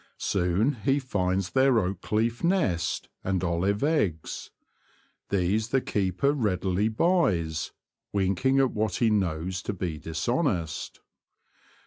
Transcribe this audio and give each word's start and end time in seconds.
Soon 0.17 0.77
he 0.83 0.97
finds 0.97 1.51
their 1.51 1.77
oak 1.77 2.11
leaf 2.11 2.43
nest 2.43 3.07
and 3.23 3.43
olive 3.43 3.83
eggs. 3.83 4.49
These 5.29 5.67
the 5.67 5.79
keeper 5.79 6.33
readily 6.33 6.87
buys, 6.89 7.71
winking 8.11 8.57
at 8.57 8.71
what 8.71 8.95
he 8.95 9.11
knows 9.11 9.61
to 9.61 9.73
be 9.73 9.99
dishonest. 9.99 11.01